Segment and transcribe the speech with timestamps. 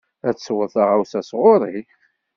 [0.27, 1.79] Ad tesweḍ taɣawsa sɣur-i?